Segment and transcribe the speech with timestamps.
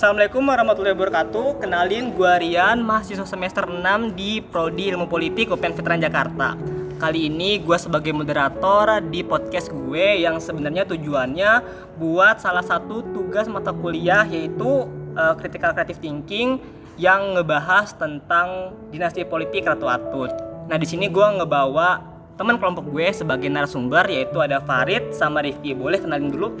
[0.00, 1.60] Assalamualaikum warahmatullahi wabarakatuh.
[1.60, 6.56] Kenalin gua Rian, mahasiswa semester 6 di Prodi Ilmu Politik UPN Veteran Jakarta.
[6.96, 11.52] Kali ini gue sebagai moderator di podcast gue yang sebenarnya tujuannya
[12.00, 14.88] buat salah satu tugas mata kuliah yaitu
[15.20, 16.56] uh, Critical Creative Thinking
[16.96, 20.32] yang ngebahas tentang dinasti politik Ratu Atut.
[20.64, 22.00] Nah di sini gue ngebawa
[22.40, 25.76] teman kelompok gue sebagai narasumber yaitu ada Farid sama Rifki.
[25.76, 26.56] Boleh kenalin dulu?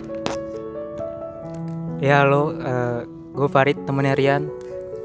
[2.04, 4.52] Ya halo, uh, gue Farid temennya Rian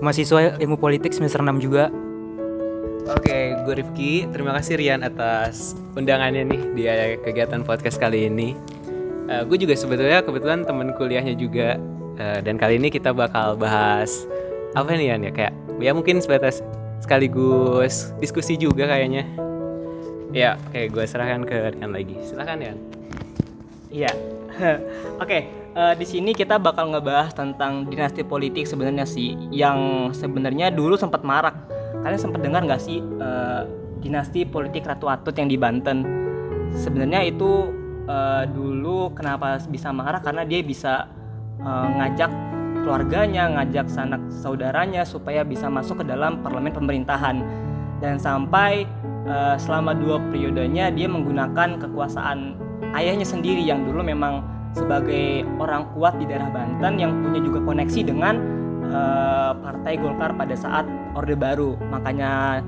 [0.03, 1.87] mahasiswa ilmu politik semester 6 juga
[3.05, 4.25] Oke, gue Rifki.
[4.33, 6.83] Terima kasih Rian atas undangannya nih di
[7.21, 8.57] kegiatan podcast kali ini.
[9.29, 11.77] Uh, gue juga sebetulnya kebetulan teman kuliahnya juga.
[12.17, 14.25] Uh, dan kali ini kita bakal bahas
[14.73, 16.65] apa nih Rian ya kayak ya mungkin sebatas
[16.97, 19.21] sekaligus diskusi juga kayaknya.
[20.33, 22.17] Ya, oke gue serahkan ke Rian lagi.
[22.25, 22.81] Silahkan Rian.
[23.93, 24.09] Iya.
[25.23, 25.39] oke
[25.75, 31.21] uh, di sini kita bakal ngebahas tentang dinasti politik sebenarnya sih yang sebenarnya dulu sempat
[31.21, 31.53] marak.
[32.01, 33.65] Kalian sempat dengar nggak sih uh,
[33.99, 36.05] dinasti politik Ratu Atut yang di Banten?
[36.75, 37.73] Sebenarnya itu
[38.07, 41.09] uh, dulu kenapa bisa marak karena dia bisa
[41.61, 42.29] uh, ngajak
[42.85, 47.41] keluarganya, ngajak sanak saudaranya supaya bisa masuk ke dalam parlemen pemerintahan
[47.97, 48.85] dan sampai
[49.25, 56.19] uh, selama dua periodenya dia menggunakan kekuasaan ayahnya sendiri yang dulu memang sebagai orang kuat
[56.19, 58.35] di daerah Banten yang punya juga koneksi dengan
[58.91, 60.83] uh, Partai Golkar pada saat
[61.15, 61.79] Orde Baru.
[61.89, 62.59] Makanya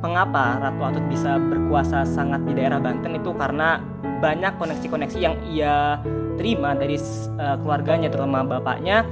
[0.00, 3.78] mengapa Ratu Atut bisa berkuasa sangat di daerah Banten itu karena
[4.18, 6.00] banyak koneksi-koneksi yang ia
[6.40, 6.96] terima dari
[7.38, 9.04] uh, keluarganya terutama bapaknya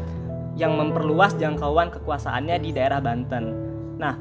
[0.58, 3.44] yang memperluas jangkauan kekuasaannya di daerah Banten.
[4.00, 4.14] Nah,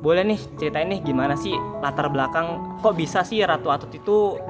[0.00, 1.52] boleh nih ceritain nih gimana sih
[1.84, 4.40] latar belakang kok bisa sih Ratu Atut itu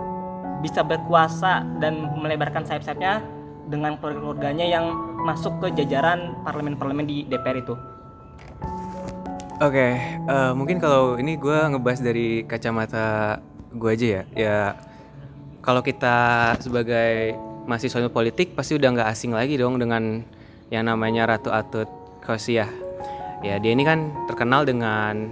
[0.60, 3.24] bisa berkuasa dan melebarkan sayap-sayapnya
[3.70, 4.92] dengan keluarga-keluarganya yang
[5.24, 7.74] masuk ke jajaran parlemen-parlemen di DPR itu.
[9.60, 9.92] Oke, okay,
[10.24, 13.38] uh, eh, mungkin kalau ini gue ngebahas dari kacamata
[13.76, 14.22] gue aja ya.
[14.32, 14.58] Ya,
[15.60, 16.16] kalau kita
[16.64, 17.36] sebagai
[17.68, 20.24] mahasiswa politik pasti udah nggak asing lagi dong dengan
[20.72, 21.92] yang namanya Ratu Atut
[22.24, 22.72] Khosiah.
[23.44, 25.28] Ya, dia ini kan terkenal dengan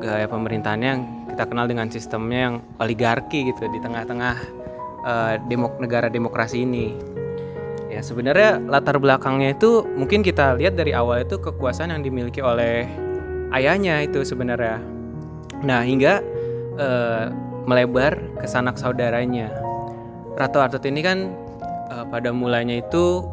[0.00, 1.02] gaya pemerintahannya yang
[1.40, 4.36] kita kenal dengan sistemnya yang oligarki gitu di tengah-tengah
[5.08, 6.92] uh, demok negara demokrasi ini.
[7.88, 12.84] Ya sebenarnya latar belakangnya itu mungkin kita lihat dari awal itu kekuasaan yang dimiliki oleh
[13.56, 14.84] ayahnya itu sebenarnya.
[15.64, 16.20] Nah hingga
[16.76, 17.32] uh,
[17.64, 19.48] melebar ke sanak saudaranya.
[20.36, 21.32] Ratu Artut ini kan
[21.88, 23.24] uh, pada mulanya itu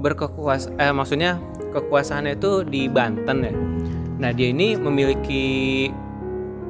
[0.00, 1.36] berkekuas eh maksudnya
[1.76, 3.52] kekuasaannya itu di Banten ya.
[4.24, 5.44] Nah dia ini memiliki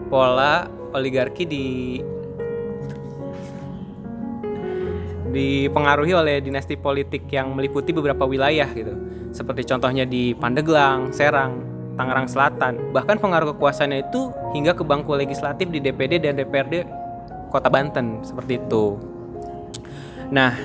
[0.07, 1.67] pola oligarki di
[5.37, 8.97] dipengaruhi oleh dinasti politik yang meliputi beberapa wilayah gitu.
[9.37, 11.61] Seperti contohnya di Pandeglang, Serang,
[12.01, 12.97] Tangerang Selatan.
[12.97, 16.89] Bahkan pengaruh kekuasaannya itu hingga ke bangku legislatif di DPD dan DPRD
[17.53, 18.97] Kota Banten seperti itu.
[20.33, 20.57] Nah,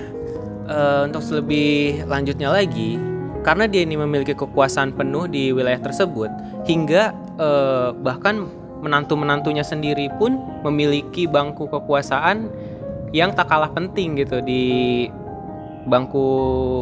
[0.67, 2.95] e, untuk lebih lanjutnya lagi,
[3.43, 6.31] karena dia ini memiliki kekuasaan penuh di wilayah tersebut,
[6.63, 7.49] hingga e,
[8.01, 8.47] bahkan
[8.81, 12.49] menantu-menantunya sendiri pun memiliki bangku kekuasaan
[13.13, 15.07] yang tak kalah penting gitu di
[15.85, 16.25] bangku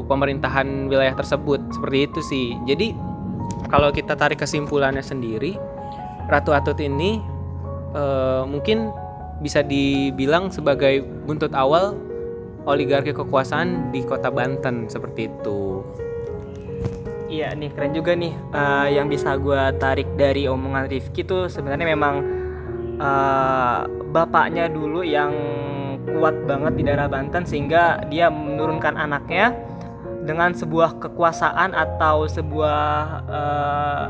[0.08, 2.48] pemerintahan wilayah tersebut seperti itu sih.
[2.68, 2.88] Jadi
[3.70, 5.56] kalau kita tarik kesimpulannya sendiri,
[6.28, 7.22] Ratu Atut ini
[7.94, 8.92] uh, mungkin
[9.40, 11.96] bisa dibilang sebagai buntut awal
[12.68, 15.82] oligarki kekuasaan di kota Banten seperti itu.
[17.30, 21.86] Iya nih keren juga nih uh, yang bisa gue tarik dari omongan Rifki tuh sebenarnya
[21.94, 22.26] memang
[22.98, 25.30] uh, bapaknya dulu yang
[26.10, 29.54] kuat banget di daerah Banten sehingga dia menurunkan anaknya
[30.26, 32.90] dengan sebuah kekuasaan atau sebuah
[33.30, 34.06] uh,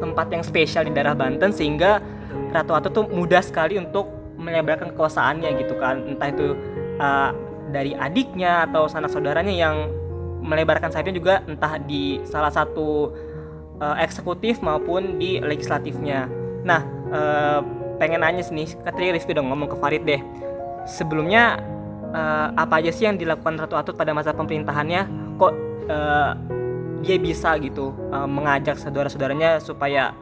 [0.00, 2.00] tempat yang spesial di daerah Banten sehingga
[2.50, 4.08] Ratu Atu tuh mudah sekali untuk
[4.40, 6.00] melebarkan kekuasaannya gitu kan.
[6.04, 6.56] Entah itu
[6.96, 7.30] uh,
[7.70, 9.90] dari adiknya atau sanak saudaranya yang
[10.44, 13.16] melebarkan sayapnya juga entah di salah satu
[13.80, 16.28] uh, eksekutif maupun di legislatifnya.
[16.62, 17.60] Nah, uh,
[17.96, 20.20] pengen nanya nih, katanya Rizky udah ngomong ke Farid deh.
[20.84, 21.56] Sebelumnya
[22.12, 25.08] uh, apa aja sih yang dilakukan Ratu Atut pada masa pemerintahannya?
[25.40, 25.52] Kok
[25.88, 26.32] uh,
[27.00, 30.12] dia bisa gitu uh, mengajak saudara-saudaranya supaya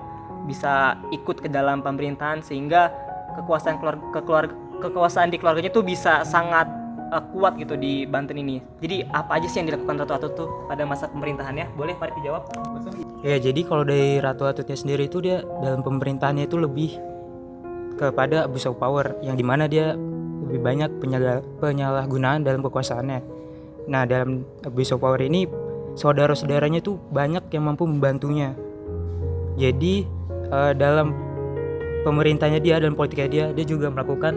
[0.46, 2.90] bisa ikut ke dalam pemerintahan sehingga
[3.38, 4.50] kekuasaan keluarga,
[4.82, 6.66] kekuasaan di keluarganya tuh bisa sangat
[7.12, 8.64] uh, kuat gitu di Banten ini.
[8.80, 11.76] Jadi apa aja sih yang dilakukan Ratu Atut tuh pada masa pemerintahannya?
[11.76, 12.48] Boleh Farid dijawab?
[13.22, 16.96] Ya jadi kalau dari Ratu Atutnya sendiri itu dia dalam pemerintahannya itu lebih
[18.00, 19.94] kepada abuse of power yang di mana dia
[20.48, 20.90] lebih banyak
[21.60, 23.20] penyalahgunaan dalam kekuasaannya.
[23.86, 25.46] Nah dalam abuse of power ini
[25.94, 28.56] saudara-saudaranya tuh banyak yang mampu membantunya.
[29.60, 30.08] Jadi
[30.50, 31.12] uh, dalam
[32.02, 34.34] pemerintahnya dia dan politiknya dia, dia juga melakukan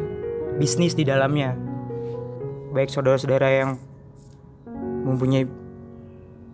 [0.62, 1.65] bisnis di dalamnya.
[2.76, 3.80] Baik saudara-saudara yang
[5.08, 5.48] mempunyai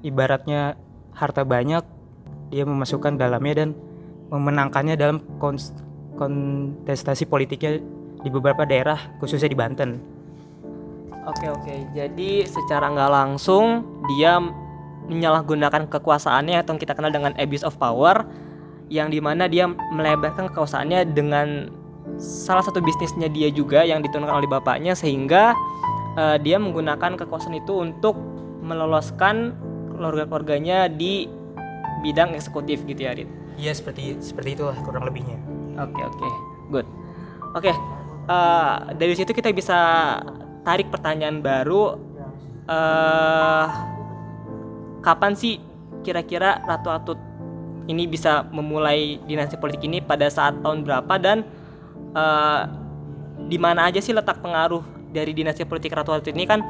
[0.05, 0.77] ibaratnya
[1.17, 1.81] harta banyak,
[2.53, 3.69] dia memasukkan dalamnya dan
[4.29, 5.17] memenangkannya dalam
[6.13, 7.81] kontestasi politiknya
[8.21, 9.97] di beberapa daerah, khususnya di Banten.
[11.25, 13.81] Oke oke, jadi secara nggak langsung
[14.13, 14.37] dia
[15.09, 18.29] menyalahgunakan kekuasaannya atau kita kenal dengan abuse of power
[18.93, 21.73] yang di mana dia melebarkan kekuasaannya dengan
[22.21, 25.57] salah satu bisnisnya dia juga yang diturunkan oleh bapaknya sehingga
[26.15, 28.17] uh, dia menggunakan kekuasaan itu untuk
[28.61, 29.55] meloloskan
[29.95, 31.29] keluarga-keluarganya di
[32.01, 33.29] bidang eksekutif gitu ya Rit?
[33.59, 35.37] Iya seperti seperti itulah kurang lebihnya.
[35.77, 36.31] Oke okay, oke okay.
[36.73, 36.87] good.
[37.51, 37.75] Oke okay,
[38.31, 39.79] uh, eh, dari situ kita bisa
[40.65, 41.99] tarik pertanyaan baru.
[42.71, 43.65] Uh,
[45.01, 45.59] kapan sih
[46.05, 47.19] kira-kira Ratu Atut
[47.89, 51.43] ini bisa memulai dinasti politik ini pada saat tahun berapa dan
[52.15, 52.69] uh,
[53.49, 56.63] di mana aja sih letak pengaruh dari dinasti politik Ratu Atut ini kan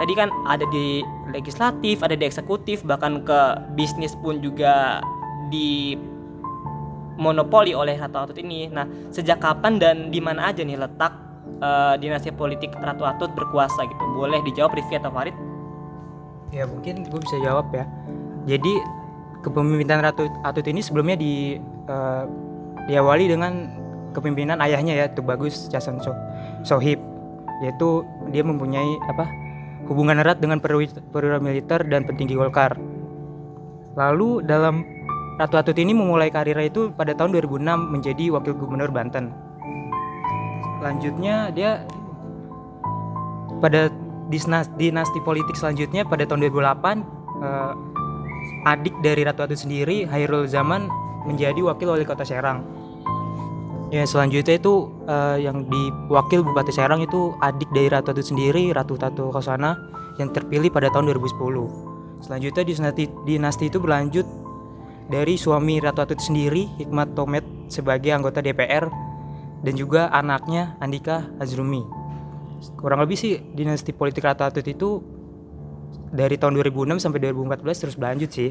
[0.00, 1.04] tadi kan ada di
[1.34, 3.40] legislatif, ada di eksekutif, bahkan ke
[3.76, 5.04] bisnis pun juga
[5.52, 5.98] di
[7.20, 8.72] monopoli oleh Ratu Atut ini.
[8.72, 11.12] Nah, sejak kapan dan di mana aja nih letak
[11.60, 14.04] uh, dinasti politik Ratu Atut berkuasa gitu?
[14.16, 15.36] Boleh dijawab Rifki atau Farid?
[16.50, 17.84] Ya mungkin gue bisa jawab ya.
[18.48, 18.72] Jadi
[19.44, 21.60] kepemimpinan Ratu Atut ini sebelumnya di
[21.92, 22.24] uh,
[22.88, 23.68] diawali dengan
[24.16, 26.10] kepemimpinan ayahnya ya Tubagus Casan so
[26.66, 26.98] Sohib
[27.60, 29.28] yaitu dia mempunyai apa
[29.86, 32.78] hubungan erat dengan perwira militer dan petinggi Golkar.
[33.98, 34.86] Lalu dalam
[35.40, 39.32] Ratu Atut ini memulai karirnya itu pada tahun 2006 menjadi wakil gubernur Banten.
[40.78, 41.88] Selanjutnya dia
[43.60, 43.88] pada
[44.28, 46.60] dinasti, dinasti politik selanjutnya pada tahun 2008
[47.40, 47.72] eh,
[48.68, 50.86] adik dari Ratu Atut sendiri Hairul Zaman
[51.24, 52.64] menjadi wakil wali kota Serang.
[53.90, 58.70] Ya selanjutnya itu uh, yang di wakil Bupati Serang itu adik dari Ratu Atut sendiri
[58.70, 59.74] Ratu Tatu Kosana
[60.14, 62.22] yang terpilih pada tahun 2010.
[62.22, 64.22] Selanjutnya dinasti dinasti itu berlanjut
[65.10, 68.86] dari suami Ratu Atut sendiri Hikmat Tomet sebagai anggota DPR
[69.66, 71.82] dan juga anaknya Andika Azrumi.
[72.78, 75.02] Kurang lebih sih dinasti politik Ratu Atut itu
[76.14, 78.50] dari tahun 2006 sampai 2014 terus berlanjut sih.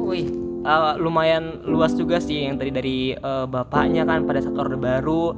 [0.00, 4.74] Wih, uh, lumayan luas juga sih yang tadi dari uh, bapaknya kan pada saat orde
[4.74, 5.32] baru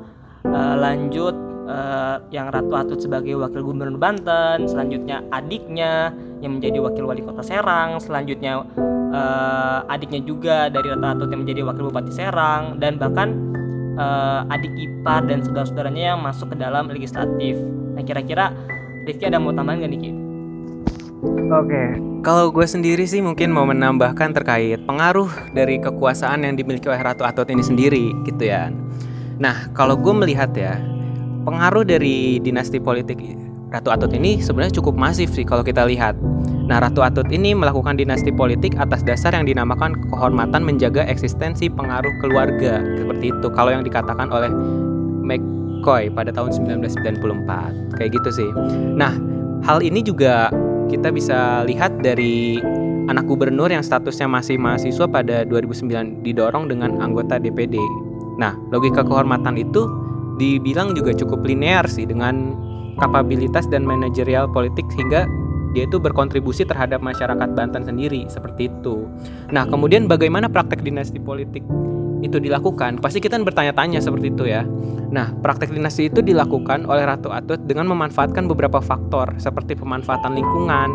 [0.48, 1.36] uh, lanjut
[1.68, 7.44] uh, yang Ratu Atut sebagai wakil gubernur Banten, selanjutnya adiknya yang menjadi wakil wali kota
[7.44, 8.64] Serang, selanjutnya
[9.12, 13.36] uh, adiknya juga dari Ratu Atut yang menjadi wakil bupati Serang dan bahkan
[14.00, 17.60] uh, adik ipar dan saudara-saudaranya yang masuk ke dalam legislatif.
[17.94, 18.50] Nah kira-kira
[19.04, 20.27] Rifki ada mau tambahan gak nih?
[21.18, 21.88] Oke, okay.
[22.22, 27.26] kalau gue sendiri sih mungkin mau menambahkan terkait pengaruh dari kekuasaan yang dimiliki oleh Ratu
[27.26, 28.70] Atut ini sendiri gitu ya.
[29.42, 30.78] Nah, kalau gue melihat ya,
[31.42, 33.18] pengaruh dari dinasti politik
[33.74, 36.14] Ratu Atut ini sebenarnya cukup masif sih kalau kita lihat.
[36.70, 42.14] Nah, Ratu Atut ini melakukan dinasti politik atas dasar yang dinamakan kehormatan menjaga eksistensi pengaruh
[42.22, 43.46] keluarga seperti itu.
[43.58, 44.54] Kalau yang dikatakan oleh
[45.26, 48.50] McCoy pada tahun 1994 kayak gitu sih.
[48.94, 49.18] Nah,
[49.66, 50.52] hal ini juga
[50.88, 52.58] kita bisa lihat dari
[53.08, 57.80] anak gubernur yang statusnya masih mahasiswa pada 2009 didorong dengan anggota DPD.
[58.36, 59.88] Nah, logika kehormatan itu
[60.36, 62.54] dibilang juga cukup linear sih dengan
[63.00, 65.24] kapabilitas dan manajerial politik sehingga
[65.76, 69.04] dia itu berkontribusi terhadap masyarakat Banten sendiri seperti itu.
[69.52, 71.64] Nah, kemudian bagaimana praktek dinasti politik
[72.20, 72.98] itu dilakukan?
[72.98, 74.66] Pasti kita bertanya-tanya seperti itu ya.
[75.08, 80.88] Nah, praktek dinasti itu dilakukan oleh Ratu Atut dengan memanfaatkan beberapa faktor seperti pemanfaatan lingkungan,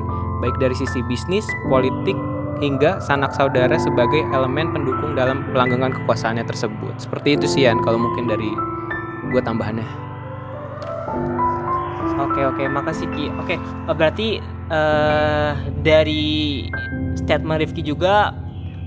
[0.46, 2.14] baik dari sisi bisnis, politik,
[2.62, 6.94] hingga sanak saudara sebagai elemen pendukung dalam pelanggengan kekuasaannya tersebut.
[7.02, 8.50] Seperti itu sih kalau mungkin dari
[9.34, 9.88] gue tambahannya.
[12.14, 13.30] Oke oke, makasih Ki.
[13.42, 13.58] Oke,
[13.90, 14.38] berarti
[14.70, 16.66] uh, dari
[17.18, 18.34] statement Rifki juga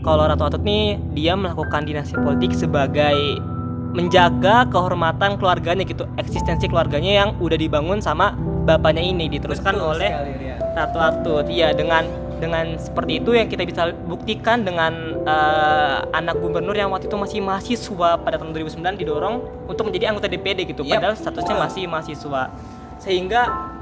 [0.06, 3.42] kalau Ratu Atut nih dia melakukan dinasti politik sebagai
[3.90, 10.10] menjaga kehormatan keluarganya gitu, eksistensi keluarganya yang udah dibangun sama bapaknya ini diteruskan Betul oleh
[10.14, 10.32] sekali,
[10.78, 11.46] Ratu Atut.
[11.50, 17.08] Iya, dengan dengan seperti itu yang kita bisa buktikan dengan uh, anak gubernur yang waktu
[17.08, 19.34] itu masih mahasiswa pada tahun 2009 didorong
[19.64, 21.00] untuk menjadi anggota DPD gitu, yep.
[21.00, 22.52] padahal statusnya masih mahasiswa
[23.00, 23.72] sehingga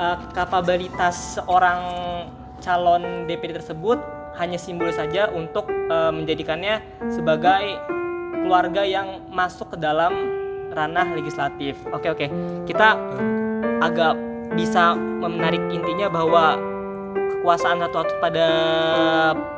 [0.00, 1.80] uh, kapabilitas seorang
[2.64, 6.80] calon DPD tersebut hanya simbol saja untuk uh, menjadikannya
[7.12, 7.80] sebagai
[8.42, 10.12] keluarga yang masuk ke dalam
[10.72, 11.76] ranah legislatif.
[11.92, 12.26] Oke oke,
[12.64, 12.96] kita
[13.82, 14.16] agak
[14.52, 16.56] bisa menarik intinya bahwa
[17.42, 18.46] kekuasaan Ratu Atut pada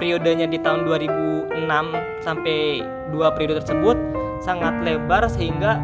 [0.00, 1.68] periodenya di tahun 2006
[2.24, 2.80] sampai
[3.12, 3.96] dua periode tersebut
[4.40, 5.82] sangat lebar sehingga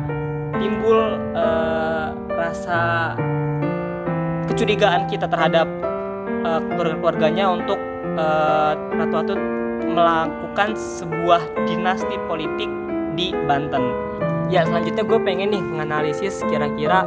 [0.57, 3.13] timbul eh, rasa
[4.49, 5.69] kecurigaan kita terhadap
[6.47, 9.41] eh, keluarga-keluarganya untuk eh, Ratu Atut
[9.91, 12.71] melakukan sebuah dinasti politik
[13.19, 13.83] di Banten.
[14.51, 17.07] Ya selanjutnya gue pengen nih menganalisis kira-kira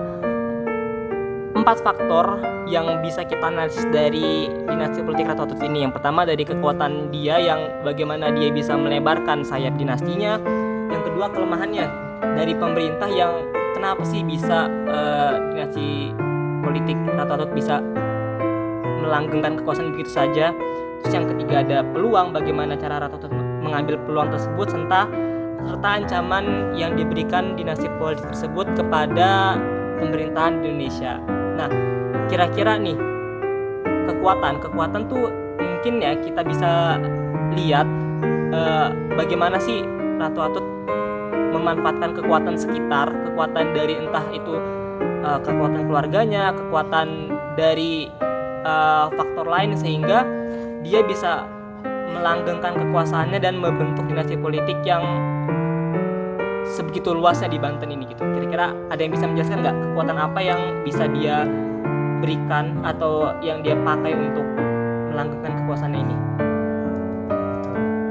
[1.54, 5.88] empat faktor yang bisa kita analisis dari dinasti politik Ratu Atut ini.
[5.88, 10.40] Yang pertama dari kekuatan dia yang bagaimana dia bisa melebarkan sayap dinastinya.
[10.92, 11.88] Yang kedua kelemahannya
[12.36, 16.12] dari pemerintah yang kenapa sih bisa eh, dinasti
[16.64, 17.80] politik Ratu Atut bisa
[19.04, 20.56] melanggengkan kekuasaan begitu saja.
[21.04, 23.28] Terus yang ketiga ada peluang bagaimana cara Ratu
[23.60, 25.12] mengambil peluang tersebut serta
[25.64, 29.60] serta ancaman yang diberikan dinasti politik tersebut kepada
[30.00, 31.20] pemerintahan Indonesia.
[31.60, 31.68] Nah,
[32.32, 32.96] kira-kira nih
[34.08, 35.28] kekuatan kekuatan tuh
[35.60, 37.00] mungkin ya kita bisa
[37.56, 37.88] lihat
[38.56, 38.88] eh,
[39.20, 39.84] bagaimana sih
[40.20, 40.66] Ratu Atut
[41.52, 44.56] memanfaatkan kekuatan sekitar, kekuatan dari entah itu
[45.24, 48.08] eh, kekuatan keluarganya, kekuatan dari
[48.64, 50.43] eh, faktor lain sehingga
[50.84, 51.48] dia bisa
[52.12, 55.02] melanggengkan kekuasaannya dan membentuk dinasti politik yang
[56.68, 58.22] sebegitu luasnya di Banten ini gitu.
[58.22, 61.48] Kira-kira ada yang bisa menjelaskan nggak kekuatan apa yang bisa dia
[62.20, 64.46] berikan atau yang dia pakai untuk
[65.12, 66.16] melanggengkan kekuasaannya ini?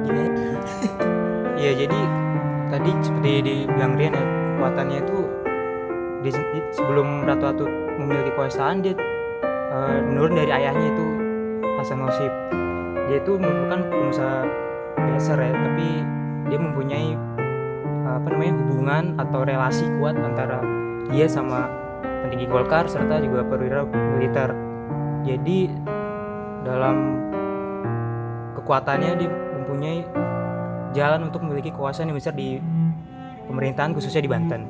[0.09, 0.25] Gini
[1.63, 2.01] ya jadi
[2.73, 5.19] tadi seperti dibilang Rian ya kekuatannya itu
[6.73, 8.95] sebelum Ratu Atut memiliki kekuasaan dia
[9.73, 11.22] eh, menurun dari ayahnya itu
[11.83, 12.31] Hasan Nosip
[13.11, 14.47] dia itu merupakan pengusaha
[14.95, 15.89] biasa ya tapi
[16.47, 17.19] dia mempunyai
[18.07, 20.63] apa namanya hubungan atau relasi kuat antara
[21.11, 21.67] dia sama
[22.23, 24.55] petinggi Golkar serta juga perwira militer
[25.27, 25.75] jadi
[26.63, 27.19] dalam
[28.63, 30.07] kekuatannya dia mempunyai
[30.95, 32.63] jalan untuk memiliki kekuasaan yang besar di
[33.51, 34.63] pemerintahan khususnya di Banten.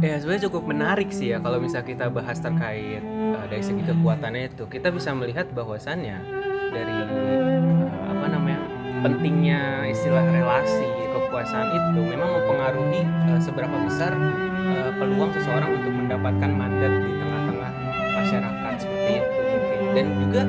[0.00, 3.04] Ya sebenarnya cukup menarik sih ya kalau misal kita bahas terkait
[3.50, 4.64] dari segi kekuatannya itu.
[4.70, 6.22] Kita bisa melihat bahwasannya
[6.70, 8.62] dari uh, apa namanya
[9.02, 16.50] pentingnya istilah relasi kekuasaan itu memang mempengaruhi uh, seberapa besar uh, peluang seseorang untuk mendapatkan
[16.54, 17.72] mandat di tengah-tengah
[18.14, 19.78] masyarakat seperti itu mungkin.
[19.90, 20.42] Dan juga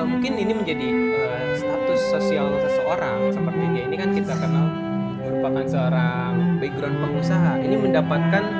[0.00, 3.28] uh, mungkin ini menjadi uh, status sosial seseorang.
[3.28, 4.66] Seperti dia ini kan kita kenal
[5.20, 7.52] merupakan seorang background pengusaha.
[7.60, 8.59] Ini mendapatkan eh,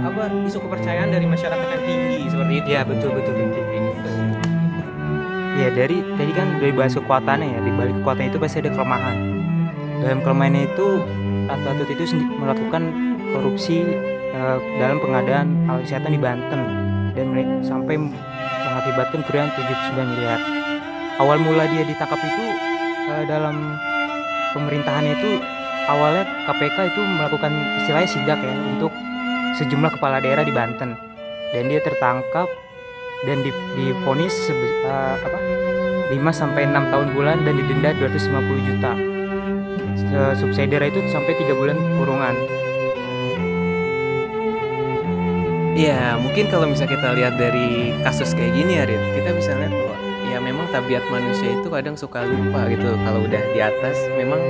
[0.00, 3.64] apa isu kepercayaan dari masyarakat yang tinggi seperti itu Ya betul betul betul.
[5.52, 9.16] Ya dari tadi kan dari bahas kekuatannya ya di balik kekuatan itu pasti ada kelemahan.
[10.00, 10.86] Dalam kelemahannya itu
[11.46, 12.04] Ratu Atut itu
[12.40, 12.82] melakukan
[13.36, 13.84] korupsi
[14.32, 16.60] eh, dalam pengadaan alat kesehatan di Banten
[17.12, 17.26] dan
[17.60, 20.40] sampai mengakibatkan kerugian 79 miliar.
[21.20, 22.46] Awal mula dia ditangkap itu
[23.12, 23.76] eh, dalam
[24.56, 25.30] pemerintahannya itu
[25.88, 28.92] awalnya KPK itu melakukan istilahnya sidak ya untuk
[29.58, 30.96] sejumlah kepala daerah di Banten
[31.52, 32.48] dan dia tertangkap
[33.24, 35.38] dan di- divonis sebe- eh, apa
[36.10, 38.92] 5 sampai 6 tahun bulan dan didenda 250 juta.
[40.36, 42.36] Subsidiary itu sampai 3 bulan kurungan.
[45.72, 49.72] Iya mungkin kalau misalnya kita lihat dari kasus kayak gini ya Rin kita bisa lihat
[49.72, 49.96] bahwa
[50.28, 54.40] ya memang tabiat manusia itu kadang suka lupa gitu kalau udah di atas memang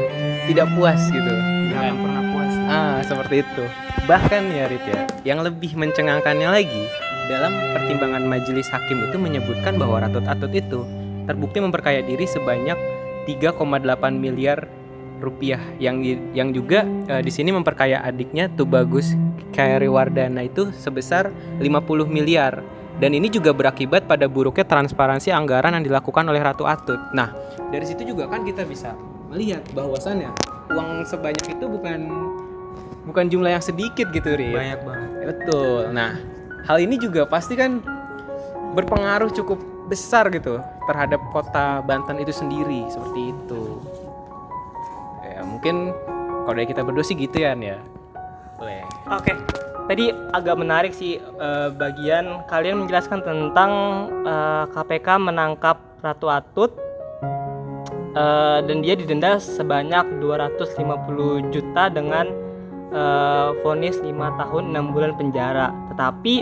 [0.51, 1.33] tidak puas gitu
[1.71, 2.32] Jangan pernah puas.
[2.67, 3.65] Ah, seperti itu.
[4.05, 6.83] Bahkan ya Rit ya, yang lebih mencengangkannya lagi,
[7.31, 10.83] dalam pertimbangan majelis hakim itu menyebutkan bahwa Ratut Atut itu
[11.25, 12.75] terbukti memperkaya diri sebanyak
[13.25, 14.67] 3,8 miliar
[15.23, 19.15] rupiah yang di- yang juga eh, di sini memperkaya adiknya Tubagus
[19.55, 21.31] Khairi Wardana itu sebesar
[21.63, 22.59] 50 miliar
[22.99, 26.99] dan ini juga berakibat pada buruknya transparansi anggaran yang dilakukan oleh Ratu Atut.
[27.15, 27.31] Nah,
[27.71, 28.99] dari situ juga kan kita bisa
[29.31, 30.29] melihat bahwasannya
[30.75, 32.01] uang sebanyak itu bukan
[33.07, 34.55] bukan jumlah yang sedikit gitu, Ri.
[34.55, 35.11] Banyak banget.
[35.35, 35.91] Betul.
[35.91, 36.19] Nah,
[36.67, 37.83] hal ini juga pasti kan
[38.73, 43.63] berpengaruh cukup besar gitu terhadap kota Banten itu sendiri seperti itu.
[45.27, 45.93] Ya, mungkin
[46.47, 47.79] kalau dari kita berdua sih gitu ya, ya.
[48.57, 48.83] Boleh.
[49.11, 49.35] Oke,
[49.91, 53.71] tadi agak menarik sih eh, bagian kalian menjelaskan tentang
[54.23, 56.73] eh, KPK menangkap Ratu Atut
[58.15, 62.52] eh, dan dia didenda sebanyak 250 juta dengan
[62.93, 65.73] eh, vonis 5 tahun 6 bulan penjara.
[65.93, 66.35] Tetapi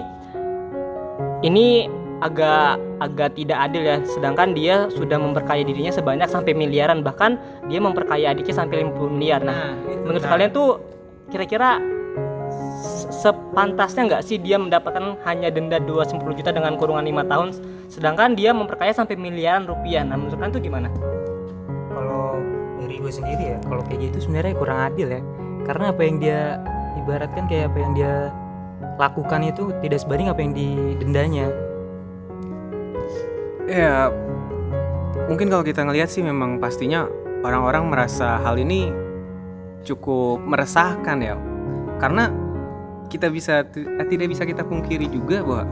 [1.46, 1.88] ini
[2.20, 3.96] agak agak tidak adil ya.
[4.04, 7.40] Sedangkan dia sudah memperkaya dirinya sebanyak sampai miliaran bahkan
[7.70, 9.40] dia memperkaya adiknya sampai 50 miliar.
[9.40, 10.04] Nah, itu.
[10.04, 10.82] menurut kalian tuh
[11.32, 11.80] kira-kira
[12.82, 17.54] se- sepantasnya nggak sih dia mendapatkan hanya denda 250 juta dengan kurungan lima tahun
[17.88, 20.04] sedangkan dia memperkaya sampai miliaran rupiah.
[20.04, 20.90] Nah, menurut kalian itu gimana?
[21.90, 22.38] kalau
[22.80, 25.22] dari gue sendiri ya kalau kayak gitu sebenarnya kurang adil ya
[25.70, 26.58] karena apa yang dia
[26.98, 28.14] ibaratkan kayak apa yang dia
[28.98, 31.46] lakukan itu tidak sebanding apa yang didendanya
[33.70, 34.10] Ya,
[35.30, 37.06] mungkin kalau kita ngelihat sih memang pastinya
[37.46, 38.90] orang-orang merasa hal ini
[39.86, 41.38] cukup meresahkan ya.
[42.02, 42.34] Karena
[43.06, 45.70] kita bisa eh, tidak bisa kita pungkiri juga bahwa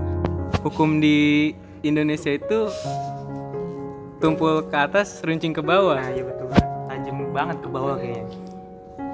[0.63, 1.51] hukum di
[1.83, 2.71] Indonesia itu
[4.23, 5.99] tumpul ke atas, runcing ke bawah.
[5.99, 6.47] nah iya betul
[6.87, 8.48] tajam banget ke bawah kayaknya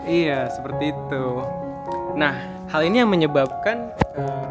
[0.05, 1.25] Iya, seperti itu.
[2.15, 2.35] Nah,
[2.69, 4.49] hal ini yang menyebabkan eh,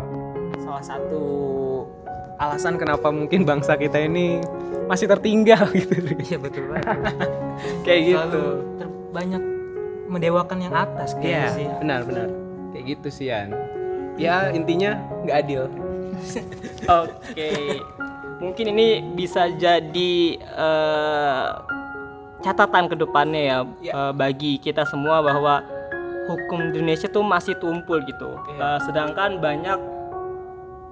[0.60, 1.24] salah satu
[2.42, 4.42] alasan kenapa mungkin bangsa kita ini
[4.90, 5.96] masih tertinggal gitu.
[6.20, 7.30] iya betul banget
[7.88, 8.18] Kayak gitu.
[8.20, 8.46] Selalu
[8.82, 9.44] terbanyak
[10.12, 12.28] mendewakan yang atas Iya, kayaknya sih benar-benar.
[12.74, 13.50] Kayak gitu sih, Yan.
[14.18, 15.64] Ya, intinya nggak adil.
[17.02, 17.50] Oke,
[18.38, 21.48] mungkin ini bisa jadi eh,
[22.44, 23.92] catatan ke depannya ya Ya.
[23.96, 25.64] eh, bagi kita semua bahwa
[26.28, 28.36] hukum di Indonesia tuh masih tumpul gitu.
[28.52, 28.60] Iya.
[28.60, 29.80] Eh, sedangkan banyak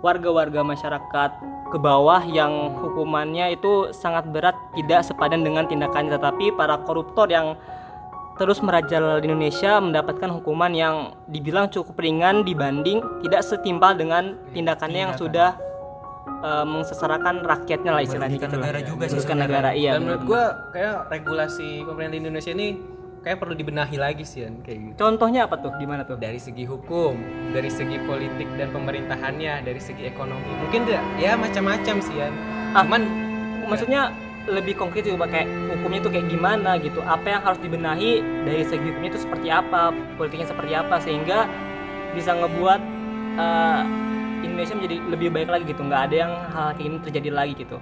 [0.01, 1.31] warga-warga masyarakat
[1.71, 7.53] ke bawah yang hukumannya itu sangat berat tidak sepadan dengan tindakannya tetapi para koruptor yang
[8.35, 10.95] terus merajalela di Indonesia mendapatkan hukuman yang
[11.29, 15.53] dibilang cukup ringan dibanding tidak setimpal dengan tindakannya yang sudah
[16.65, 18.65] mengsesarakan rakyatnya lah istilahnya gitu lah.
[18.65, 22.67] negara juga sih negara iya Dan menurut gua kayak regulasi pemerintah Indonesia ini
[23.21, 24.95] kayak perlu dibenahi lagi sih, Yan, kayak gitu.
[24.97, 27.13] contohnya apa tuh gimana tuh dari segi hukum,
[27.53, 30.49] dari segi politik dan pemerintahannya, dari segi ekonomi.
[30.57, 32.33] Mungkin ya, ya macam-macam sih ya.
[32.73, 32.81] Ah.
[32.81, 33.01] Cuman
[33.69, 34.09] maksudnya
[34.49, 38.89] lebih konkret juga kayak hukumnya itu kayak gimana gitu apa yang harus dibenahi dari segi
[38.89, 41.45] hukumnya itu seperti apa politiknya seperti apa sehingga
[42.17, 42.81] bisa ngebuat
[43.37, 43.81] eh,
[44.41, 47.77] Indonesia menjadi lebih baik lagi gitu nggak ada yang hal kayak ini terjadi lagi gitu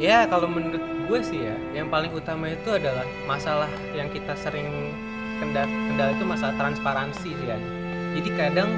[0.00, 3.66] ya kalau menurut gue sih ya, yang paling utama itu adalah masalah
[3.98, 4.94] yang kita sering
[5.42, 7.58] kendal kendala itu masalah transparansi sih ya.
[8.14, 8.70] Jadi kadang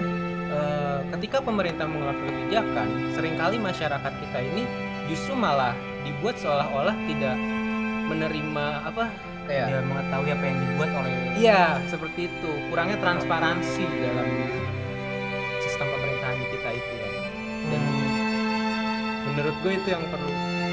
[0.49, 4.65] eh, ketika pemerintah mengeluarkan kebijakan, sering kali masyarakat kita ini
[5.13, 5.77] justru malah
[6.09, 7.37] dibuat seolah-olah tidak
[8.09, 9.13] menerima apa
[9.45, 12.51] kayak dia mengetahui apa yang dibuat oleh Iya, seperti itu.
[12.73, 14.29] Kurangnya transparansi dalam
[19.33, 20.29] menurut gue itu yang perlu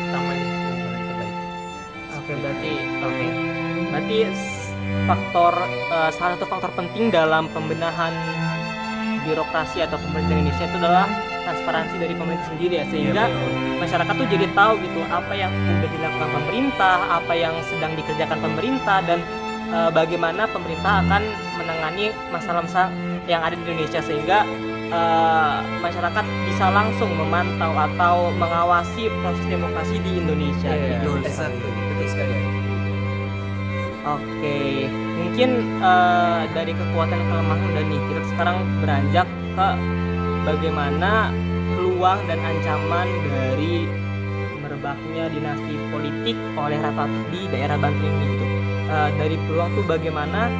[0.10, 1.44] utamanya yang perlu diperbaiki.
[2.20, 3.28] oke berarti oke.
[3.90, 4.18] Berarti
[5.08, 5.54] faktor
[5.96, 8.12] eh, salah satu faktor penting dalam pembenahan
[9.24, 11.08] birokrasi atau pemerintah Indonesia itu adalah
[11.44, 13.24] transparansi dari pemerintah sendiri ya sehingga
[13.82, 18.98] masyarakat tuh jadi tahu gitu apa yang sudah dilakukan pemerintah, apa yang sedang dikerjakan pemerintah
[19.08, 19.20] dan
[19.72, 21.22] eh, bagaimana pemerintah akan
[21.58, 22.92] menangani masalah-masalah
[23.26, 24.02] yang ada di Indonesia.
[24.04, 24.46] Sehingga
[24.92, 26.26] eh, masyarakat
[26.60, 30.68] bisa langsung memantau atau mengawasi proses demokrasi di Indonesia.
[30.68, 31.16] Iya, gitu.
[31.24, 31.72] exactly.
[31.72, 32.36] betul sekali.
[34.04, 34.60] Oke,
[34.92, 39.70] mungkin eh, dari kekuatan kelemahan udah nih kita sekarang beranjak ke
[40.44, 41.32] bagaimana
[41.80, 43.88] peluang dan ancaman dari
[44.60, 48.46] merebaknya dinasti politik oleh Ratu Atut di daerah Banten ini gitu.
[48.92, 50.52] Eh, dari peluang tuh bagaimana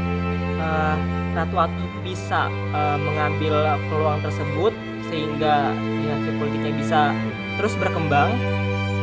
[0.64, 0.96] eh,
[1.36, 4.72] Ratu Atut bisa eh, mengambil peluang tersebut
[5.10, 7.02] sehingga dinasti politiknya bisa
[7.58, 8.30] terus berkembang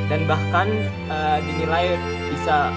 [0.07, 0.71] dan bahkan
[1.11, 1.99] eh, dinilai
[2.31, 2.71] bisa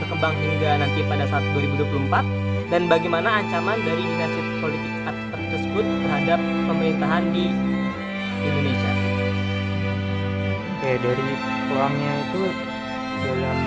[0.00, 4.92] berkembang hingga nanti pada saat 2024 dan bagaimana ancaman dari dinasti politik
[5.54, 7.46] tersebut terhadap pemerintahan di
[8.42, 8.92] Indonesia.
[10.84, 11.28] kayak dari
[11.64, 12.42] peluangnya itu
[13.24, 13.58] dalam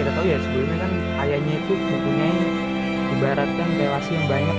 [0.00, 0.92] kita tahu ya sebelumnya kan
[1.28, 2.38] ayahnya itu mempunyai
[3.20, 4.58] ibaratkan relasi yang banyak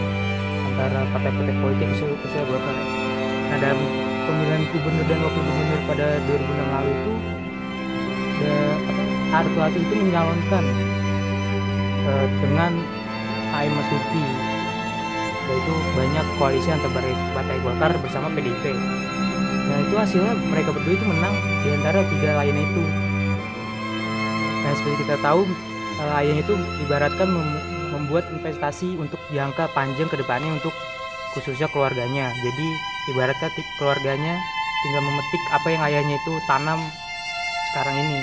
[0.69, 3.06] antara partai-partai politik khusus- khususnya Golkar.
[3.47, 3.79] Nah dalam
[4.27, 7.13] pemilihan gubernur dan wakil gubernur pada 2006 lalu itu
[8.37, 8.55] ada
[8.87, 9.01] apa
[9.43, 10.63] Artu Atu itu menyalonkan
[12.07, 12.71] eh, dengan
[13.55, 14.25] AM Masuki
[15.47, 16.99] yaitu banyak koalisi antara
[17.31, 18.75] partai- Golkar bersama PDIP
[19.67, 22.83] Nah itu hasilnya mereka berdua itu menang di antara tiga lainnya itu.
[24.63, 25.43] Nah seperti kita tahu
[25.99, 26.53] eh, lainnya itu
[26.87, 30.71] ibaratkan mem- membuat investasi untuk jangka panjang ke depannya untuk
[31.35, 32.31] khususnya keluarganya.
[32.31, 32.67] Jadi
[33.11, 34.35] ibaratnya keluarganya
[34.83, 36.79] tinggal memetik apa yang ayahnya itu tanam
[37.71, 38.21] sekarang ini.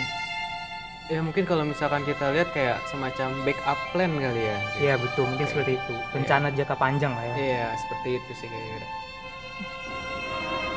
[1.12, 4.58] Ya mungkin kalau misalkan kita lihat kayak semacam backup plan kali ya.
[4.80, 5.94] Iya betul mungkin seperti itu.
[6.16, 7.34] Rencana jangka panjang lah ya.
[7.36, 8.88] Iya, seperti itu sih kira-kira.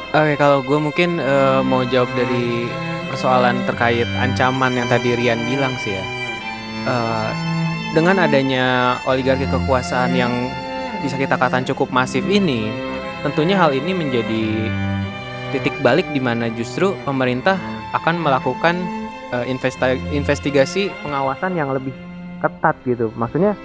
[0.07, 2.67] Oke, kalau gue mungkin eh, mau jawab dari
[3.07, 6.03] persoalan terkait ancaman yang tadi Rian bilang sih ya.
[6.91, 7.29] Eh,
[7.95, 10.51] dengan adanya oligarki kekuasaan yang
[10.99, 12.67] bisa kita katakan cukup masif ini,
[13.25, 14.43] tentunya hal ini menjadi
[15.55, 17.55] titik balik di mana justru pemerintah
[17.95, 18.75] akan melakukan
[19.31, 21.95] uh, investa- investigasi pengawasan yang lebih
[22.43, 23.09] ketat gitu.
[23.15, 23.55] Maksudnya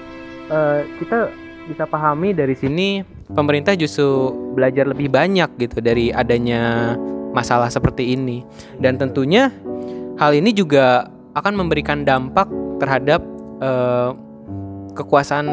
[0.49, 1.29] uh, kita
[1.67, 6.95] bisa pahami dari sini pemerintah justru belajar lebih banyak gitu dari adanya
[7.33, 8.43] masalah seperti ini
[8.83, 9.49] dan tentunya
[10.19, 12.51] hal ini juga akan memberikan dampak
[12.83, 13.23] terhadap
[13.62, 14.12] uh,
[14.92, 15.46] kekuasaan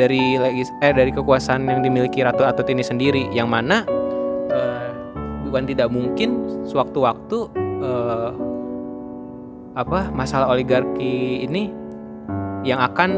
[0.00, 3.84] dari legis eh dari kekuasaan yang dimiliki Ratu Atut ini sendiri yang mana
[4.52, 4.88] uh,
[5.48, 7.38] bukan tidak mungkin sewaktu-waktu
[7.84, 8.30] uh,
[9.78, 11.70] apa masalah oligarki ini
[12.66, 13.10] yang akan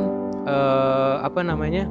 [0.44, 1.88] uh, apa namanya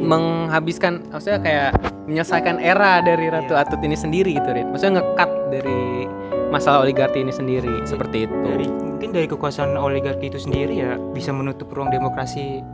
[0.00, 1.70] menghabiskan maksudnya kayak
[2.08, 3.62] menyelesaikan era dari Ratu yeah.
[3.62, 4.66] Atut ini sendiri gitu Rit.
[4.66, 6.08] Maksudnya ngekat dari
[6.50, 8.34] masalah oligarki ini sendiri dari, seperti itu.
[8.42, 12.64] Dari mungkin dari kekuasaan oligarki itu sendiri ya bisa menutup ruang demokrasi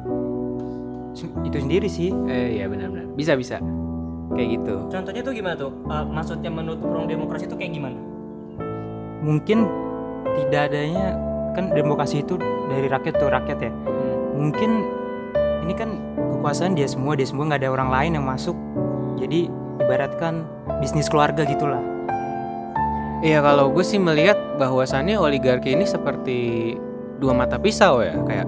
[1.46, 2.12] itu sendiri sih.
[2.29, 3.09] Eh iya benar-benar.
[3.16, 3.57] Bisa bisa.
[4.37, 4.74] Kayak gitu.
[4.92, 5.72] Contohnya tuh gimana tuh?
[5.88, 7.98] Uh, maksudnya menutup ruang demokrasi itu kayak gimana?
[9.24, 9.64] Mungkin
[10.44, 11.16] tidak adanya
[11.57, 12.37] kan demokrasi itu
[12.68, 13.72] dari rakyat tuh rakyat ya.
[13.72, 14.16] Hmm.
[14.37, 14.70] Mungkin
[15.66, 15.90] ini kan
[16.37, 18.55] kekuasaan dia semua dia semua nggak ada orang lain yang masuk
[19.18, 19.50] jadi
[19.83, 20.46] ibaratkan
[20.79, 21.83] bisnis keluarga gitulah
[23.24, 26.76] Iya kalau gue sih melihat bahwasannya oligarki ini seperti
[27.16, 28.44] dua mata pisau ya kayak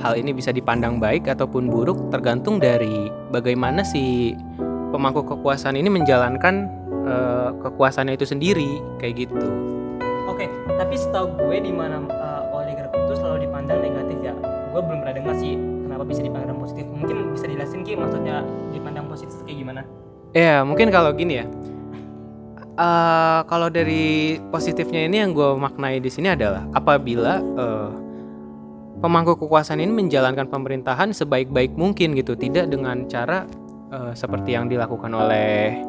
[0.00, 4.32] hal ini bisa dipandang baik ataupun buruk tergantung dari bagaimana si
[4.90, 6.66] pemangku kekuasaan ini menjalankan
[7.04, 9.48] uh, kekuasaannya itu sendiri kayak gitu.
[10.26, 10.48] Oke,
[10.80, 14.34] tapi setahu gue di mana uh, oligarki itu selalu dipandang negatif ya.
[14.72, 16.84] Gue belum pernah dengar sih kenapa bisa dipandang positif.
[16.88, 19.82] Mungkin bisa dijelasin ki maksudnya dipandang positif kayak gimana?
[20.32, 21.46] Ya mungkin kalau gini ya.
[22.80, 27.92] Uh, kalau dari positifnya ini yang gue maknai di sini adalah apabila uh,
[29.00, 33.48] pemangku kekuasaan ini menjalankan pemerintahan sebaik-baik mungkin gitu, tidak dengan cara
[33.90, 35.80] uh, seperti yang dilakukan oleh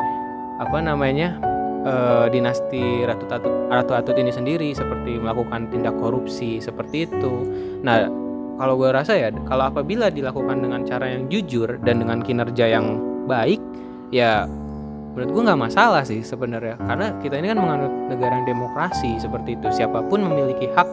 [0.63, 1.37] apa namanya
[1.83, 7.45] uh, dinasti Ratu Atut, Ratu Atut ini sendiri seperti melakukan tindak korupsi seperti itu.
[7.83, 8.07] Nah,
[8.55, 13.01] kalau gue rasa ya, kalau apabila dilakukan dengan cara yang jujur dan dengan kinerja yang
[13.27, 13.59] baik,
[14.13, 14.47] ya
[15.11, 19.59] menurut gue nggak masalah sih sebenarnya karena kita ini kan menganut negara yang demokrasi seperti
[19.59, 20.87] itu siapa pun memiliki hak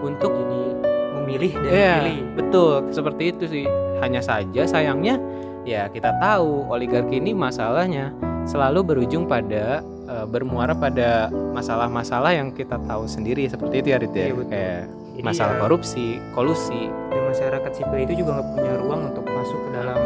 [0.00, 0.87] untuk jadi
[1.28, 2.20] memilih dan ya, memilih.
[2.40, 2.72] betul.
[2.88, 3.66] Seperti itu sih.
[4.00, 5.20] Hanya saja sayangnya
[5.68, 8.16] ya kita tahu oligarki ini masalahnya
[8.48, 13.44] selalu berujung pada uh, bermuara pada masalah-masalah yang kita tahu sendiri.
[13.44, 14.32] Seperti itu ya Rit ya?
[14.32, 14.80] Iya, kayak
[15.20, 16.88] masalah ya, korupsi kolusi.
[17.12, 20.00] dan masyarakat sipil itu juga nggak punya ruang untuk masuk ke dalam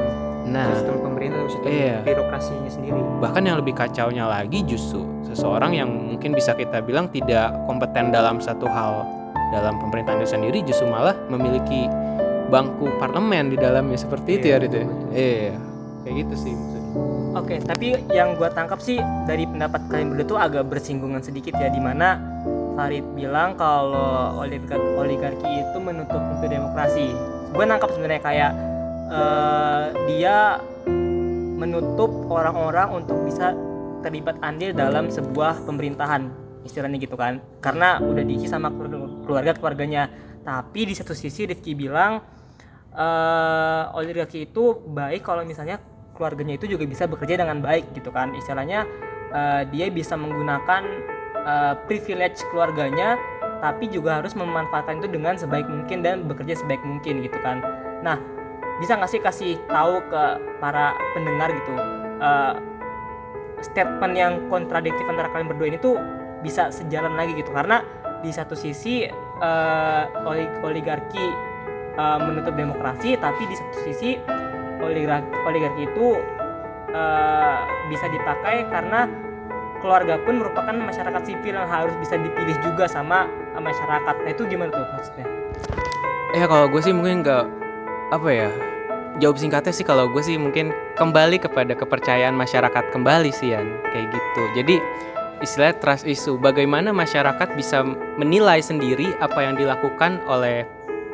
[0.48, 1.96] nah, sistem pemerintah atau sistem iya.
[2.02, 2.98] birokrasinya sendiri.
[3.22, 8.40] Bahkan yang lebih kacaunya lagi justru seseorang yang mungkin bisa kita bilang tidak kompeten dalam
[8.40, 9.21] satu hal
[9.53, 11.87] dalam pemerintahan itu sendiri justru malah memiliki
[12.49, 14.77] bangku parlemen di dalamnya seperti iya, itu ya Rito.
[14.77, 14.87] Ya?
[15.12, 15.53] Iya,
[16.05, 16.91] kayak gitu sih maksudnya.
[17.33, 21.73] Oke, tapi yang gue tangkap sih dari pendapat kalian berdua tuh agak bersinggungan sedikit ya,
[21.73, 22.21] di mana
[22.77, 27.09] Farid bilang kalau oligarki, oligarki itu menutup pintu demokrasi.
[27.57, 28.53] Gue nangkap sebenarnya kayak
[29.12, 30.61] uh, dia
[31.57, 33.57] menutup orang-orang untuk bisa
[34.03, 40.11] terlibat andil dalam sebuah pemerintahan istilahnya gitu kan karena udah diisi sama keluarga keluarganya.
[40.42, 42.18] Tapi di satu sisi Rifki bilang
[42.94, 45.78] uh, oligarki itu baik kalau misalnya
[46.12, 48.35] keluarganya itu juga bisa bekerja dengan baik gitu kan.
[48.35, 48.85] Istilahnya
[49.32, 50.82] uh, dia bisa menggunakan
[51.46, 53.16] uh, privilege keluarganya
[53.62, 57.62] tapi juga harus memanfaatkan itu dengan sebaik mungkin dan bekerja sebaik mungkin gitu kan.
[58.02, 58.18] Nah
[58.82, 60.22] bisa nggak sih kasih tahu ke
[60.58, 61.74] para pendengar gitu
[62.18, 62.58] uh,
[63.62, 65.94] statement yang kontradiktif antara kalian berdua ini tuh
[66.42, 67.54] bisa sejalan lagi gitu?
[67.54, 67.87] Karena
[68.22, 69.06] di satu sisi
[69.42, 70.04] uh,
[70.62, 71.26] oligarki
[71.98, 74.11] uh, menutup demokrasi tapi di satu sisi
[74.78, 76.18] oligarki, oligarki itu
[76.94, 77.58] uh,
[77.90, 79.11] bisa dipakai karena
[79.82, 83.26] keluarga pun merupakan masyarakat sipil yang harus bisa dipilih juga sama
[83.58, 84.14] masyarakat.
[84.22, 85.26] Nah itu gimana tuh maksudnya?
[86.38, 87.44] Ya kalau gue sih mungkin nggak
[88.14, 88.48] apa ya
[89.20, 93.61] jawab singkatnya sih kalau gue sih mungkin kembali kepada kepercayaan masyarakat kembali sih ya
[93.92, 94.76] kayak gitu jadi
[95.42, 96.38] istilah trust issue.
[96.38, 97.83] Bagaimana masyarakat bisa
[98.16, 100.64] menilai sendiri apa yang dilakukan oleh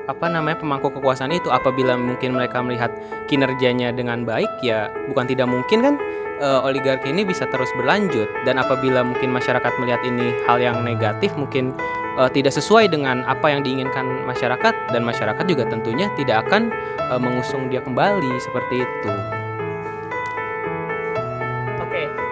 [0.09, 1.49] apa namanya pemangku kekuasaan itu?
[1.49, 2.93] Apabila mungkin mereka melihat
[3.27, 5.95] kinerjanya dengan baik ya bukan tidak mungkin kan
[6.41, 8.29] uh, oligarki ini bisa terus berlanjut.
[8.45, 11.73] Dan apabila mungkin masyarakat melihat ini hal yang negatif mungkin
[12.17, 16.73] uh, tidak sesuai dengan apa yang diinginkan masyarakat dan masyarakat juga tentunya tidak akan
[17.09, 19.38] uh, mengusung dia kembali seperti itu.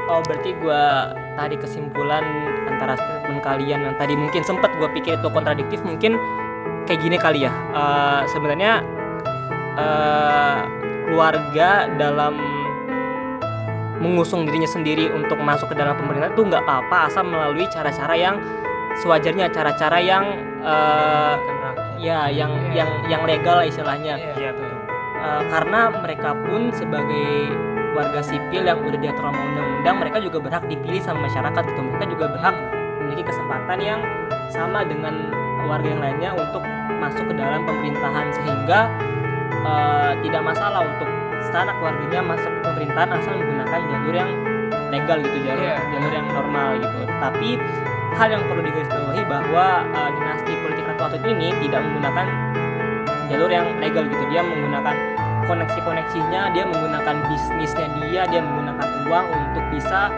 [0.06, 0.84] Oh berarti gue
[1.36, 2.24] tadi kesimpulan
[2.70, 6.18] antara statement kalian yang tadi mungkin sempat gue pikir itu kontradiktif mungkin
[6.86, 7.52] kayak gini kali ya.
[7.74, 8.82] Uh, sebenarnya
[9.74, 10.62] uh,
[11.06, 12.34] keluarga dalam
[13.96, 18.36] mengusung dirinya sendiri untuk masuk ke dalam pemerintahan itu nggak apa-apa asal melalui cara-cara yang
[19.00, 20.24] sewajarnya cara-cara yang
[20.60, 21.34] eh,
[22.00, 24.72] ya yang yang yang legal lah istilahnya Iya betul.
[25.16, 27.56] Eh, karena mereka pun sebagai
[27.96, 31.80] warga sipil yang udah diatur sama undang-undang mereka juga berhak dipilih sama masyarakat gitu.
[31.80, 32.56] Mereka juga berhak
[33.00, 34.00] memiliki kesempatan yang
[34.52, 35.32] sama dengan
[35.64, 36.60] warga yang lainnya untuk
[37.00, 38.26] masuk ke dalam pemerintahan.
[38.36, 38.80] Sehingga
[39.64, 41.08] eh, tidak masalah untuk
[41.48, 44.30] secara keluarganya masuk ke pemerintahan asal menggunakan jalur yang
[44.92, 45.76] legal gitu jalur Iya.
[45.96, 46.98] jalur yang normal gitu.
[47.08, 47.48] Tapi
[48.16, 52.26] hal yang perlu digarisbawahi bahwa eh, dinasti politik Ratu Atut ini tidak menggunakan
[53.32, 54.24] jalur yang legal gitu.
[54.28, 55.15] Dia menggunakan
[55.46, 60.10] koneksi-koneksinya dia menggunakan bisnisnya dia dia menggunakan uang untuk bisa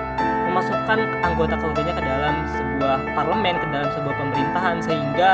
[0.48, 5.32] memasukkan anggota keluarganya ke dalam sebuah parlemen ke dalam sebuah pemerintahan sehingga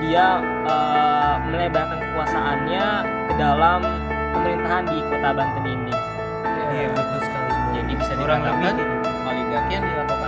[0.00, 0.26] dia
[0.64, 2.86] eh, melebarkan kekuasaannya
[3.28, 3.80] ke dalam
[4.36, 5.96] pemerintahan di kota Banten ini
[6.70, 7.50] Iya betul sekali.
[7.74, 8.86] Jadi bisa dikatakan lebih
[9.26, 10.19] oligarki yang dilakukan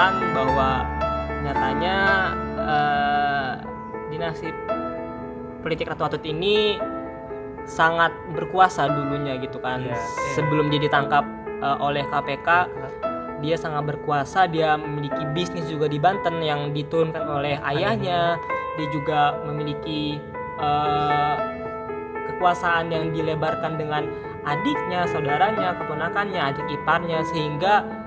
[0.00, 0.70] simpulkan bahwa
[1.44, 1.96] nyatanya
[2.56, 3.52] eh,
[4.08, 4.48] dinasti
[5.60, 6.80] politik Ratu Atut ini
[7.68, 9.84] sangat berkuasa dulunya gitu kan.
[9.84, 10.32] Iya, iya.
[10.40, 11.24] Sebelum dia ditangkap
[11.60, 12.48] eh, oleh KPK,
[13.44, 14.48] dia sangat berkuasa.
[14.48, 18.40] Dia memiliki bisnis juga di Banten yang diturunkan oleh ayahnya.
[18.80, 20.16] Dia juga memiliki
[20.64, 21.34] eh,
[22.32, 24.08] kekuasaan yang dilebarkan dengan
[24.48, 27.99] adiknya, saudaranya, keponakannya, adik iparnya sehingga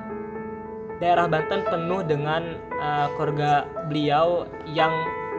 [0.98, 4.92] daerah Banten penuh dengan eh, keluarga beliau yang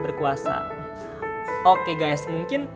[0.03, 0.71] berkuasa.
[1.65, 2.69] Oke guys, mungkin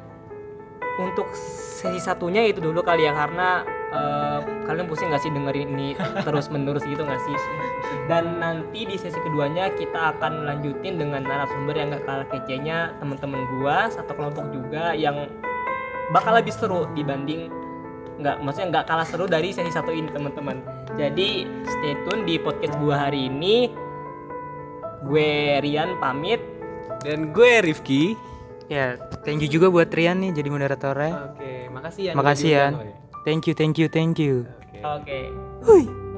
[0.99, 1.31] untuk
[1.79, 3.63] sesi satunya itu dulu kali ya karena
[3.95, 5.89] eh, kalian pusing nggak sih dengerin ini
[6.27, 7.37] terus menerus gitu nggak sih?
[8.09, 13.45] Dan nanti di sesi keduanya kita akan lanjutin dengan narasumber yang gak kalah kecenya teman-teman
[13.61, 15.29] gua satu kelompok juga yang
[16.09, 17.53] bakal lebih seru dibanding
[18.19, 20.59] nggak maksudnya nggak kalah seru dari sesi satu ini teman-teman
[20.99, 23.71] jadi stay tune di podcast gua hari ini
[25.07, 26.43] gue Rian pamit
[27.07, 28.19] Dan gue Rifki.
[28.67, 31.31] Ya, thank you juga buat Rian nih jadi moderatornya.
[31.31, 32.13] Oke, makasih ya.
[32.19, 32.67] Makasih ya.
[33.23, 34.51] Thank you, thank you, thank you.
[34.85, 35.19] oke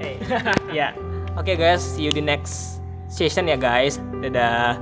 [0.01, 0.17] hey.
[0.79, 0.93] ya
[1.37, 4.77] oke guys see you di next session ya guys dadah